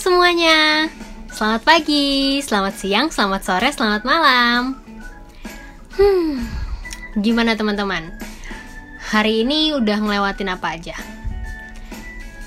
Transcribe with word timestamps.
semuanya, 0.00 0.88
selamat 1.28 1.60
pagi, 1.60 2.40
selamat 2.40 2.72
siang, 2.72 3.12
selamat 3.12 3.42
sore, 3.44 3.68
selamat 3.68 4.02
malam. 4.08 4.80
Hmm, 5.92 6.40
gimana 7.20 7.52
teman-teman? 7.52 8.08
Hari 9.12 9.44
ini 9.44 9.76
udah 9.76 10.00
ngelewatin 10.00 10.56
apa 10.56 10.72
aja? 10.72 10.96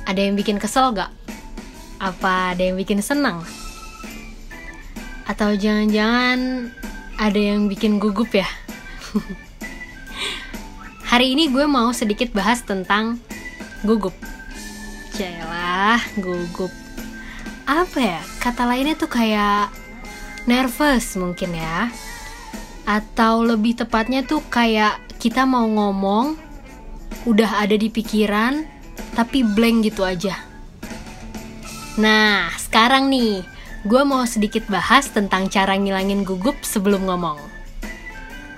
Ada 0.10 0.26
yang 0.26 0.34
bikin 0.34 0.58
kesel 0.58 0.98
gak? 0.98 1.14
Apa 2.02 2.58
ada 2.58 2.74
yang 2.74 2.74
bikin 2.74 3.06
senang? 3.06 3.46
Atau 5.30 5.54
jangan-jangan 5.54 6.74
ada 7.22 7.38
yang 7.38 7.70
bikin 7.70 8.02
gugup 8.02 8.34
ya? 8.34 8.50
Hari 11.14 11.38
ini 11.38 11.54
gue 11.54 11.70
mau 11.70 11.94
sedikit 11.94 12.34
bahas 12.34 12.66
tentang 12.66 13.22
gugup. 13.86 14.18
Celah, 15.14 16.02
gugup 16.18 16.83
apa 17.64 18.00
ya? 18.00 18.22
Kata 18.44 18.68
lainnya 18.68 18.96
tuh 18.96 19.12
kayak 19.12 19.72
nervous 20.48 21.16
mungkin 21.16 21.56
ya. 21.56 21.92
Atau 22.84 23.48
lebih 23.48 23.80
tepatnya 23.80 24.28
tuh 24.28 24.44
kayak 24.52 25.00
kita 25.20 25.48
mau 25.48 25.64
ngomong 25.64 26.36
udah 27.24 27.64
ada 27.64 27.80
di 27.80 27.88
pikiran 27.88 28.68
tapi 29.16 29.48
blank 29.48 29.88
gitu 29.88 30.04
aja. 30.04 30.36
Nah 31.96 32.52
sekarang 32.60 33.08
nih 33.08 33.46
gue 33.88 34.02
mau 34.04 34.28
sedikit 34.28 34.68
bahas 34.68 35.08
tentang 35.12 35.48
cara 35.48 35.80
ngilangin 35.80 36.28
gugup 36.28 36.60
sebelum 36.66 37.08
ngomong. 37.08 37.40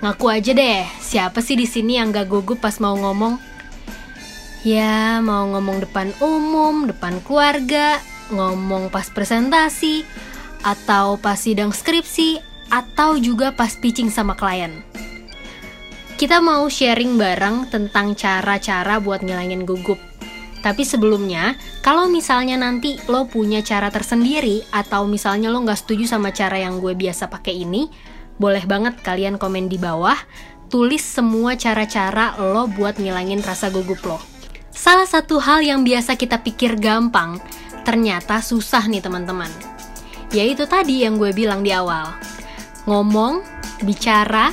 Ngaku 0.02 0.26
aja 0.28 0.52
deh 0.52 0.84
siapa 0.98 1.40
sih 1.40 1.54
di 1.56 1.64
sini 1.64 1.96
yang 1.96 2.12
gak 2.12 2.28
gugup 2.28 2.58
pas 2.58 2.76
mau 2.82 2.98
ngomong? 2.98 3.38
Ya 4.66 5.22
mau 5.22 5.46
ngomong 5.46 5.86
depan 5.86 6.10
umum 6.18 6.90
depan 6.90 7.22
keluarga 7.22 8.02
ngomong 8.30 8.88
pas 8.90 9.06
presentasi, 9.10 10.02
atau 10.66 11.20
pas 11.20 11.38
sidang 11.38 11.70
skripsi, 11.70 12.42
atau 12.70 13.14
juga 13.14 13.54
pas 13.54 13.70
pitching 13.78 14.10
sama 14.10 14.34
klien. 14.34 14.82
Kita 16.16 16.40
mau 16.40 16.64
sharing 16.66 17.20
bareng 17.20 17.68
tentang 17.68 18.16
cara-cara 18.16 18.96
buat 18.98 19.20
ngilangin 19.20 19.68
gugup. 19.68 20.00
Tapi 20.64 20.82
sebelumnya, 20.82 21.54
kalau 21.84 22.10
misalnya 22.10 22.58
nanti 22.58 22.98
lo 23.06 23.28
punya 23.28 23.62
cara 23.62 23.92
tersendiri 23.92 24.66
atau 24.74 25.06
misalnya 25.06 25.52
lo 25.52 25.62
nggak 25.62 25.78
setuju 25.86 26.10
sama 26.10 26.34
cara 26.34 26.58
yang 26.58 26.82
gue 26.82 26.96
biasa 26.96 27.30
pakai 27.30 27.62
ini, 27.62 27.86
boleh 28.40 28.64
banget 28.66 28.98
kalian 29.04 29.38
komen 29.38 29.70
di 29.70 29.78
bawah, 29.78 30.16
tulis 30.66 31.04
semua 31.04 31.54
cara-cara 31.54 32.34
lo 32.40 32.66
buat 32.66 32.98
ngilangin 32.98 33.44
rasa 33.44 33.70
gugup 33.70 34.02
lo. 34.02 34.18
Salah 34.74 35.06
satu 35.06 35.38
hal 35.40 35.62
yang 35.62 35.86
biasa 35.86 36.18
kita 36.18 36.42
pikir 36.42 36.76
gampang, 36.76 37.38
ternyata 37.86 38.42
susah 38.42 38.90
nih 38.90 38.98
teman-teman. 38.98 39.48
Yaitu 40.34 40.66
tadi 40.66 41.06
yang 41.06 41.22
gue 41.22 41.30
bilang 41.30 41.62
di 41.62 41.70
awal. 41.70 42.10
Ngomong, 42.90 43.46
bicara, 43.86 44.50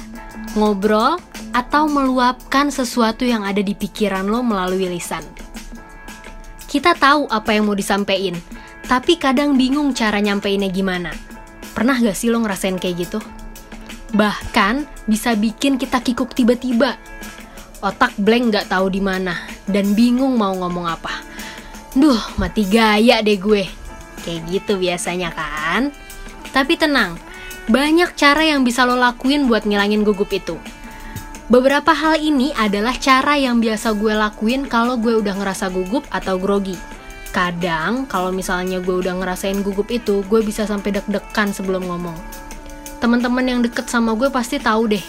ngobrol, 0.53 1.17
atau 1.53 1.85
meluapkan 1.89 2.69
sesuatu 2.69 3.25
yang 3.25 3.41
ada 3.45 3.61
di 3.61 3.73
pikiran 3.77 4.25
lo 4.25 4.45
melalui 4.45 4.89
lisan. 4.89 5.21
Kita 6.65 6.97
tahu 6.97 7.29
apa 7.29 7.53
yang 7.53 7.69
mau 7.69 7.77
disampaikan, 7.77 8.33
tapi 8.89 9.21
kadang 9.21 9.53
bingung 9.53 9.93
cara 9.93 10.17
nyampeinnya 10.17 10.73
gimana. 10.73 11.13
Pernah 11.73 12.01
gak 12.01 12.17
sih 12.17 12.33
lo 12.33 12.41
ngerasain 12.41 12.81
kayak 12.81 12.95
gitu? 13.05 13.19
Bahkan 14.13 15.05
bisa 15.09 15.37
bikin 15.37 15.77
kita 15.77 16.01
kikuk 16.01 16.33
tiba-tiba. 16.33 16.97
Otak 17.81 18.17
blank 18.17 18.53
gak 18.53 18.69
tahu 18.73 18.89
di 18.89 19.01
mana 19.01 19.37
dan 19.69 19.93
bingung 19.93 20.33
mau 20.37 20.53
ngomong 20.57 20.89
apa. 20.89 21.32
Duh, 21.93 22.17
mati 22.41 22.65
gaya 22.65 23.21
deh 23.21 23.37
gue. 23.37 23.69
Kayak 24.25 24.41
gitu 24.49 24.81
biasanya 24.81 25.29
kan? 25.29 25.93
Tapi 26.49 26.73
tenang, 26.73 27.21
banyak 27.69 28.17
cara 28.17 28.41
yang 28.41 28.65
bisa 28.65 28.81
lo 28.81 28.97
lakuin 28.97 29.45
buat 29.45 29.61
ngilangin 29.69 30.01
gugup 30.01 30.33
itu. 30.33 30.57
Beberapa 31.53 31.93
hal 31.93 32.17
ini 32.17 32.49
adalah 32.57 32.97
cara 32.97 33.37
yang 33.37 33.61
biasa 33.61 33.93
gue 33.93 34.09
lakuin 34.09 34.65
kalau 34.65 34.97
gue 34.97 35.21
udah 35.21 35.37
ngerasa 35.37 35.69
gugup 35.69 36.01
atau 36.09 36.41
grogi. 36.41 36.73
Kadang, 37.29 38.09
kalau 38.09 38.33
misalnya 38.33 38.81
gue 38.81 38.95
udah 38.97 39.13
ngerasain 39.13 39.61
gugup 39.61 39.93
itu, 39.93 40.25
gue 40.25 40.41
bisa 40.41 40.65
sampai 40.65 40.97
deg-degan 40.97 41.53
sebelum 41.53 41.85
ngomong. 41.85 42.17
Teman-teman 43.05 43.45
yang 43.45 43.59
deket 43.61 43.85
sama 43.85 44.17
gue 44.17 44.33
pasti 44.33 44.57
tahu 44.57 44.97
deh, 44.97 45.05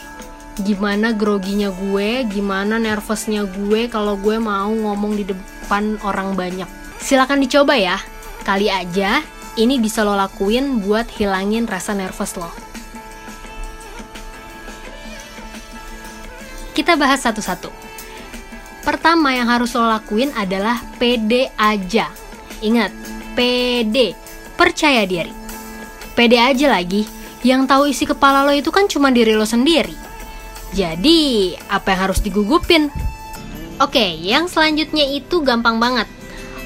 gimana 0.60 1.16
groginya 1.16 1.72
gue, 1.72 2.28
gimana 2.28 2.76
nervousnya 2.76 3.48
gue 3.48 3.88
kalau 3.88 4.20
gue 4.20 4.36
mau 4.36 4.68
ngomong 4.68 5.16
di 5.16 5.24
depan 5.64 5.96
orang 6.04 6.36
banyak. 6.36 6.68
Silahkan 7.00 7.40
dicoba 7.40 7.72
ya, 7.80 7.96
kali 8.44 8.68
aja 8.68 9.24
ini 9.56 9.80
bisa 9.80 10.04
lo 10.04 10.12
lakuin 10.12 10.84
buat 10.84 11.08
hilangin 11.16 11.64
rasa 11.64 11.96
nervous 11.96 12.36
lo. 12.36 12.52
Kita 16.76 17.00
bahas 17.00 17.24
satu-satu. 17.24 17.72
Pertama 18.84 19.32
yang 19.32 19.48
harus 19.48 19.72
lo 19.72 19.88
lakuin 19.88 20.28
adalah 20.36 20.84
pede 21.00 21.48
aja. 21.56 22.12
Ingat, 22.60 22.92
pede, 23.32 24.12
percaya 24.58 25.08
diri. 25.08 25.32
Pede 26.12 26.36
aja 26.36 26.68
lagi, 26.68 27.08
yang 27.46 27.64
tahu 27.64 27.88
isi 27.88 28.04
kepala 28.04 28.44
lo 28.44 28.52
itu 28.52 28.68
kan 28.68 28.90
cuma 28.90 29.08
diri 29.14 29.32
lo 29.32 29.48
sendiri. 29.48 29.96
Jadi, 30.74 31.54
apa 31.70 31.94
yang 31.94 32.10
harus 32.10 32.18
digugupin? 32.20 32.90
Oke, 33.82 34.14
yang 34.22 34.46
selanjutnya 34.46 35.02
itu 35.02 35.42
gampang 35.42 35.82
banget. 35.82 36.06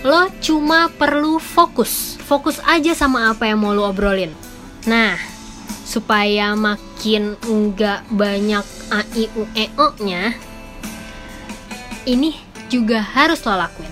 Lo 0.04 0.28
cuma 0.44 0.92
perlu 0.92 1.41
fokus. 1.41 2.20
Fokus 2.20 2.60
aja 2.69 2.92
sama 2.92 3.32
apa 3.32 3.48
yang 3.48 3.64
mau 3.64 3.72
lo 3.72 3.88
obrolin. 3.88 4.30
Nah, 4.84 5.16
supaya 5.88 6.52
makin 6.52 7.41
nggak 7.41 8.12
banyak 8.12 8.64
a 8.92 9.00
i 9.16 9.24
u 9.32 9.48
e 9.56 9.72
o 9.80 9.96
nya, 10.04 10.36
ini 12.04 12.36
juga 12.69 13.00
harus 13.00 13.40
lo 13.48 13.56
lakuin. 13.56 13.90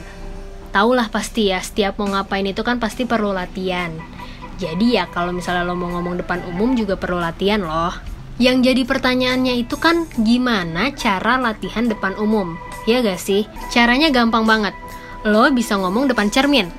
Taulah 0.76 1.08
pasti 1.08 1.48
ya, 1.48 1.64
setiap 1.64 1.96
mau 1.96 2.12
ngapain 2.12 2.44
itu 2.44 2.60
kan 2.60 2.76
pasti 2.76 3.08
perlu 3.08 3.32
latihan. 3.32 3.96
Jadi 4.60 5.00
ya 5.00 5.08
kalau 5.08 5.32
misalnya 5.32 5.64
lo 5.64 5.72
mau 5.72 5.88
ngomong 5.88 6.20
depan 6.20 6.44
umum 6.52 6.76
juga 6.76 7.00
perlu 7.00 7.16
latihan 7.16 7.64
loh. 7.64 7.96
Yang 8.36 8.68
jadi 8.68 8.82
pertanyaannya 8.84 9.54
itu 9.56 9.80
kan 9.80 10.04
gimana 10.20 10.92
cara 10.92 11.40
latihan 11.40 11.88
depan 11.88 12.12
umum? 12.20 12.60
Ya 12.86 13.02
gak 13.02 13.18
sih? 13.18 13.50
Caranya 13.74 14.08
gampang 14.14 14.46
banget. 14.46 14.72
Lo 15.26 15.50
bisa 15.50 15.74
ngomong 15.74 16.06
depan 16.06 16.30
cermin. 16.30 16.70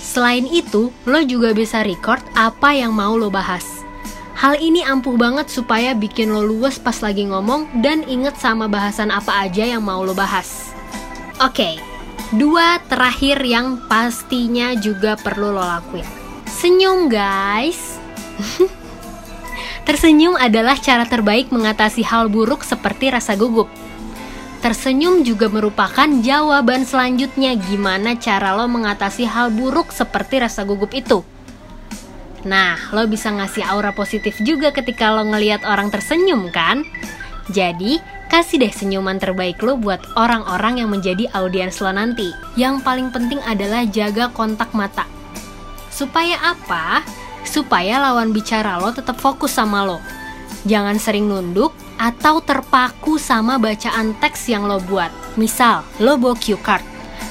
Selain 0.00 0.48
itu, 0.48 0.88
lo 1.04 1.20
juga 1.22 1.52
bisa 1.52 1.84
record 1.84 2.24
apa 2.32 2.72
yang 2.72 2.96
mau 2.96 3.14
lo 3.14 3.28
bahas. 3.28 3.84
Hal 4.40 4.56
ini 4.56 4.80
ampuh 4.80 5.20
banget 5.20 5.52
supaya 5.52 5.92
bikin 5.92 6.32
lo 6.32 6.40
luwes 6.40 6.80
pas 6.80 6.96
lagi 7.04 7.28
ngomong 7.28 7.84
dan 7.84 8.00
inget 8.08 8.40
sama 8.40 8.72
bahasan 8.72 9.12
apa 9.12 9.44
aja 9.44 9.68
yang 9.68 9.84
mau 9.84 10.00
lo 10.00 10.16
bahas. 10.16 10.72
Oke, 11.44 11.76
dua 12.32 12.80
terakhir 12.88 13.44
yang 13.44 13.84
pastinya 13.84 14.72
juga 14.80 15.20
perlu 15.20 15.52
lo 15.52 15.60
lakuin. 15.60 16.08
Senyum 16.48 17.12
guys. 17.12 18.00
Tersenyum 19.84 20.40
adalah 20.40 20.80
cara 20.80 21.04
terbaik 21.04 21.52
mengatasi 21.52 22.00
hal 22.08 22.32
buruk 22.32 22.64
seperti 22.64 23.12
rasa 23.12 23.36
gugup. 23.36 23.68
Tersenyum 24.60 25.24
juga 25.24 25.48
merupakan 25.48 26.04
jawaban 26.20 26.84
selanjutnya 26.84 27.56
gimana 27.56 28.12
cara 28.20 28.52
lo 28.52 28.68
mengatasi 28.68 29.24
hal 29.24 29.48
buruk 29.48 29.88
seperti 29.88 30.36
rasa 30.36 30.68
gugup 30.68 30.92
itu. 30.92 31.24
Nah, 32.44 32.76
lo 32.92 33.08
bisa 33.08 33.32
ngasih 33.32 33.64
aura 33.64 33.96
positif 33.96 34.36
juga 34.44 34.68
ketika 34.68 35.16
lo 35.16 35.24
ngeliat 35.24 35.64
orang 35.64 35.88
tersenyum 35.88 36.52
kan? 36.52 36.84
Jadi, 37.48 38.04
kasih 38.28 38.60
deh 38.60 38.68
senyuman 38.68 39.16
terbaik 39.16 39.64
lo 39.64 39.80
buat 39.80 40.04
orang-orang 40.20 40.84
yang 40.84 40.92
menjadi 40.92 41.24
audiens 41.32 41.80
lo 41.80 41.88
nanti. 41.96 42.28
Yang 42.52 42.84
paling 42.84 43.08
penting 43.16 43.40
adalah 43.48 43.88
jaga 43.88 44.28
kontak 44.28 44.76
mata. 44.76 45.08
Supaya 45.88 46.36
apa? 46.36 47.00
Supaya 47.48 47.96
lawan 47.96 48.36
bicara 48.36 48.76
lo 48.76 48.92
tetap 48.92 49.16
fokus 49.16 49.56
sama 49.56 49.88
lo. 49.88 50.04
Jangan 50.68 51.00
sering 51.00 51.24
nunduk 51.24 51.72
atau 51.96 52.44
terpaku 52.44 53.16
sama 53.16 53.56
bacaan 53.56 54.12
teks 54.20 54.52
yang 54.52 54.68
lo 54.68 54.76
buat. 54.84 55.08
Misal, 55.40 55.84
lo 56.00 56.20
bawa 56.20 56.36
cue 56.36 56.60
card, 56.60 56.84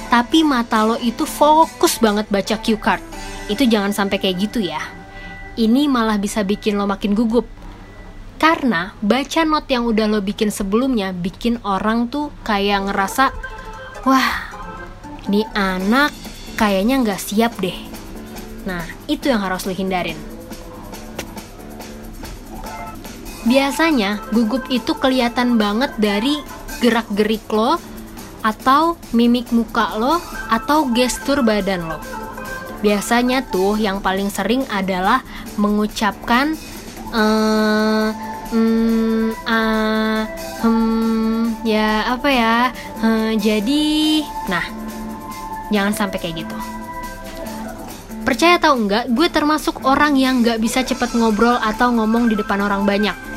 tapi 0.10 0.42
mata 0.42 0.82
lo 0.82 0.98
itu 0.98 1.30
fokus 1.30 2.02
banget 2.02 2.26
baca 2.30 2.58
cue 2.58 2.78
card. 2.82 3.02
Itu 3.46 3.70
jangan 3.70 3.94
sampai 3.94 4.18
kayak 4.18 4.50
gitu 4.50 4.66
ya. 4.66 4.82
Ini 5.58 5.86
malah 5.86 6.18
bisa 6.18 6.42
bikin 6.42 6.78
lo 6.78 6.90
makin 6.90 7.14
gugup. 7.14 7.46
Karena 8.40 8.96
baca 9.04 9.44
not 9.44 9.68
yang 9.68 9.84
udah 9.86 10.08
lo 10.08 10.24
bikin 10.24 10.48
sebelumnya 10.50 11.12
bikin 11.12 11.60
orang 11.68 12.08
tuh 12.08 12.32
kayak 12.48 12.88
ngerasa, 12.88 13.36
wah, 14.08 14.30
ini 15.28 15.44
anak 15.54 16.16
kayaknya 16.56 17.04
nggak 17.04 17.20
siap 17.20 17.54
deh. 17.62 17.76
Nah, 18.64 18.86
itu 19.12 19.28
yang 19.30 19.44
harus 19.44 19.68
lo 19.68 19.76
hindarin. 19.76 20.39
Biasanya 23.50 24.30
gugup 24.30 24.70
itu 24.70 24.94
kelihatan 24.94 25.58
banget 25.58 25.90
dari 25.98 26.38
gerak-gerik 26.86 27.50
lo 27.50 27.82
atau 28.46 28.94
mimik 29.10 29.50
muka 29.50 29.98
lo 29.98 30.22
atau 30.54 30.86
gestur 30.94 31.42
badan 31.42 31.90
lo. 31.90 31.98
Biasanya 32.86 33.50
tuh 33.50 33.76
yang 33.76 34.06
paling 34.06 34.30
sering 34.30 34.64
adalah 34.70 35.26
mengucapkan 35.58 36.54
uh, 37.10 38.14
hmm, 38.54 39.34
uh, 39.50 40.24
hmm, 40.62 41.66
ya 41.66 42.06
apa 42.06 42.30
ya? 42.30 42.58
Uh, 43.02 43.34
jadi, 43.36 44.24
nah, 44.46 44.64
jangan 45.74 45.92
sampai 45.92 46.22
kayak 46.22 46.46
gitu. 46.46 46.58
Percaya 48.24 48.62
atau 48.62 48.78
enggak, 48.78 49.10
gue 49.10 49.28
termasuk 49.28 49.82
orang 49.90 50.14
yang 50.14 50.46
gak 50.46 50.62
bisa 50.62 50.86
cepet 50.86 51.18
ngobrol 51.18 51.58
atau 51.60 51.90
ngomong 51.90 52.30
di 52.30 52.38
depan 52.38 52.62
orang 52.62 52.86
banyak. 52.86 53.29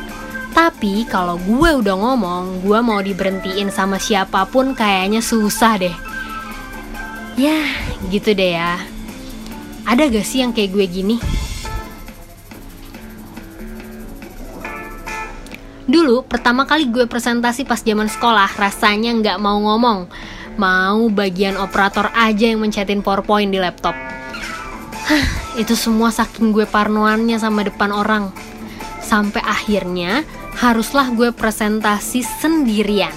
Tapi 0.52 1.08
kalau 1.08 1.40
gue 1.40 1.70
udah 1.81 1.96
ngomong, 1.96 2.60
gue 2.60 2.78
mau 2.84 3.00
diberhentiin 3.00 3.72
sama 3.72 3.96
siapa 3.96 4.44
pun 4.44 4.76
kayaknya 4.76 5.25
susah 5.25 5.81
deh. 5.81 5.96
Ya, 7.40 7.64
gitu 8.12 8.37
deh 8.37 8.60
ya. 8.60 8.76
Ada 9.88 10.12
gak 10.12 10.28
sih 10.28 10.44
yang 10.44 10.52
kayak 10.52 10.76
gue 10.76 10.84
gini? 10.84 11.16
Dulu 15.88 16.25
pertama 16.25 16.64
kali 16.64 16.88
gue 16.88 17.04
presentasi 17.04 17.69
pas 17.69 17.82
zaman 17.82 18.08
sekolah 18.08 18.49
rasanya 18.56 19.12
nggak 19.12 19.38
mau 19.43 19.60
ngomong 19.60 20.08
Mau 20.56 21.10
bagian 21.12 21.60
operator 21.60 22.08
aja 22.16 22.49
yang 22.49 22.64
mencetin 22.64 23.04
powerpoint 23.04 23.52
di 23.52 23.60
laptop 23.60 23.93
Hah, 25.02 25.26
itu 25.60 25.76
semua 25.76 26.08
saking 26.08 26.54
gue 26.54 26.64
parnoannya 26.64 27.37
sama 27.37 27.66
depan 27.66 27.93
orang 27.93 28.32
Sampai 29.04 29.44
akhirnya 29.44 30.25
haruslah 30.58 31.12
gue 31.12 31.31
presentasi 31.32 32.20
sendirian 32.25 33.14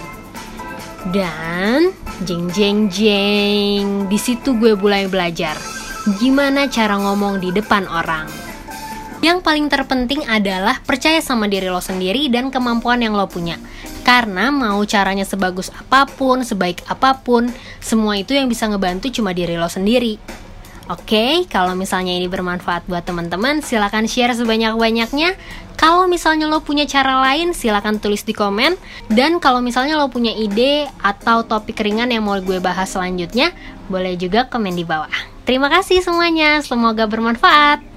Dan 1.09 1.93
jeng 2.23 2.49
jeng 2.51 2.87
jeng 2.89 4.07
di 4.07 4.17
situ 4.17 4.55
gue 4.55 4.73
mulai 4.77 5.05
belajar 5.11 5.57
Gimana 6.21 6.69
cara 6.69 7.01
ngomong 7.01 7.41
di 7.41 7.49
depan 7.49 7.89
orang 7.89 8.45
yang 9.25 9.41
paling 9.41 9.65
terpenting 9.73 10.21
adalah 10.29 10.77
percaya 10.85 11.17
sama 11.17 11.49
diri 11.49 11.65
lo 11.65 11.81
sendiri 11.81 12.29
dan 12.29 12.53
kemampuan 12.53 13.01
yang 13.01 13.17
lo 13.17 13.25
punya. 13.25 13.57
Karena 14.05 14.53
mau 14.53 14.77
caranya 14.85 15.25
sebagus 15.25 15.73
apa 15.73 16.05
pun, 16.05 16.45
sebaik 16.45 16.85
apa 16.85 17.25
pun, 17.25 17.49
semua 17.81 18.21
itu 18.21 18.37
yang 18.37 18.45
bisa 18.45 18.69
ngebantu 18.69 19.09
cuma 19.09 19.33
diri 19.33 19.57
lo 19.57 19.65
sendiri. 19.65 20.21
Oke, 20.85 21.49
kalau 21.49 21.73
misalnya 21.73 22.13
ini 22.13 22.29
bermanfaat 22.29 22.85
buat 22.85 23.01
teman-teman, 23.01 23.65
silahkan 23.65 24.05
share 24.05 24.37
sebanyak-banyaknya. 24.37 25.33
Kalau 25.81 26.05
misalnya 26.05 26.45
lo 26.45 26.61
punya 26.61 26.85
cara 26.85 27.25
lain, 27.25 27.57
silahkan 27.57 27.97
tulis 27.97 28.21
di 28.21 28.37
komen. 28.37 28.77
Dan 29.09 29.41
kalau 29.41 29.65
misalnya 29.65 29.97
lo 29.97 30.13
punya 30.13 30.29
ide 30.29 30.85
atau 31.01 31.41
topik 31.41 31.81
ringan 31.81 32.13
yang 32.13 32.21
mau 32.21 32.37
gue 32.37 32.61
bahas 32.61 32.93
selanjutnya, 32.93 33.49
boleh 33.89 34.13
juga 34.13 34.45
komen 34.45 34.77
di 34.77 34.85
bawah. 34.85 35.09
Terima 35.49 35.73
kasih 35.73 36.05
semuanya, 36.05 36.61
semoga 36.61 37.09
bermanfaat. 37.09 37.94